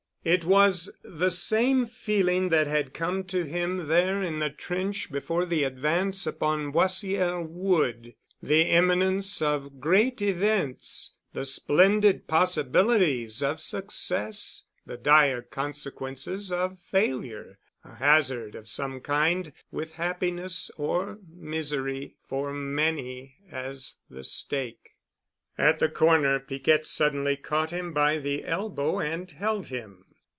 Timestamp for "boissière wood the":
6.71-8.61